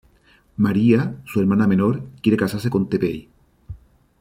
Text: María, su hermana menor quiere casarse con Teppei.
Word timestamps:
María, 0.57 1.21
su 1.25 1.39
hermana 1.41 1.67
menor 1.67 2.09
quiere 2.23 2.35
casarse 2.35 2.71
con 2.71 2.89
Teppei. 2.89 3.29